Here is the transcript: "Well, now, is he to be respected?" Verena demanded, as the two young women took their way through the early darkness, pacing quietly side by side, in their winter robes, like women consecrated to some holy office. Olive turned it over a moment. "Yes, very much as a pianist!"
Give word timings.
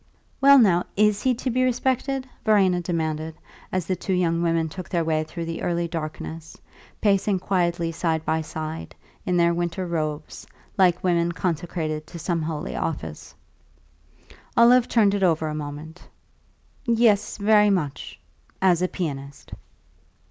"Well, 0.41 0.57
now, 0.57 0.85
is 0.97 1.21
he 1.21 1.35
to 1.35 1.51
be 1.51 1.63
respected?" 1.63 2.27
Verena 2.43 2.81
demanded, 2.81 3.35
as 3.71 3.85
the 3.85 3.95
two 3.95 4.13
young 4.13 4.41
women 4.41 4.67
took 4.67 4.89
their 4.89 5.03
way 5.05 5.23
through 5.23 5.45
the 5.45 5.61
early 5.61 5.87
darkness, 5.87 6.57
pacing 7.01 7.37
quietly 7.37 7.91
side 7.91 8.25
by 8.25 8.41
side, 8.41 8.95
in 9.27 9.37
their 9.37 9.53
winter 9.53 9.85
robes, 9.85 10.47
like 10.75 11.03
women 11.03 11.31
consecrated 11.33 12.07
to 12.07 12.17
some 12.17 12.41
holy 12.41 12.75
office. 12.75 13.35
Olive 14.57 14.87
turned 14.87 15.13
it 15.13 15.21
over 15.21 15.47
a 15.49 15.53
moment. 15.53 16.09
"Yes, 16.87 17.37
very 17.37 17.69
much 17.69 18.19
as 18.59 18.81
a 18.81 18.87
pianist!" 18.87 19.51